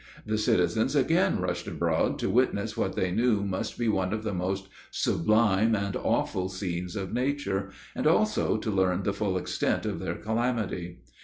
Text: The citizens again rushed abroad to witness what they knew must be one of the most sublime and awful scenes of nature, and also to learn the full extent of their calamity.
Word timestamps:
The 0.25 0.39
citizens 0.39 0.95
again 0.95 1.39
rushed 1.39 1.67
abroad 1.67 2.17
to 2.17 2.29
witness 2.31 2.75
what 2.75 2.95
they 2.95 3.11
knew 3.11 3.43
must 3.43 3.77
be 3.77 3.87
one 3.87 4.13
of 4.13 4.23
the 4.23 4.33
most 4.33 4.67
sublime 4.89 5.75
and 5.75 5.95
awful 5.95 6.49
scenes 6.49 6.95
of 6.95 7.13
nature, 7.13 7.69
and 7.95 8.07
also 8.07 8.57
to 8.57 8.71
learn 8.71 9.03
the 9.03 9.13
full 9.13 9.37
extent 9.37 9.85
of 9.85 9.99
their 9.99 10.15
calamity. 10.15 11.01